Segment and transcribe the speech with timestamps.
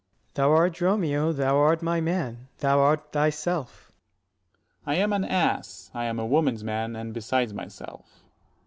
[0.01, 0.15] Ant.
[0.29, 0.33] S.
[0.33, 3.91] Thou art Dromio, thou art my man, thou art 75 thyself.
[4.83, 4.93] Dro.
[4.93, 4.97] S.
[4.97, 8.23] I am an ass, I am a woman's man, and besides myself.